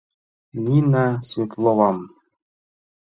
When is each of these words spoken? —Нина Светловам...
—Нина 0.63 1.05
Светловам... 1.27 1.97